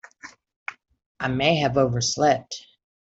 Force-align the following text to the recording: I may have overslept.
I 1.19 1.27
may 1.27 1.57
have 1.57 1.77
overslept. 1.77 2.65